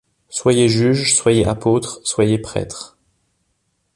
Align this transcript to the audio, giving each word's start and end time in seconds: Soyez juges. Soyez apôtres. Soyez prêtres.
Soyez 0.29 0.67
juges. 0.67 1.13
Soyez 1.15 1.45
apôtres. 1.45 1.99
Soyez 2.03 2.39
prêtres. 2.39 2.97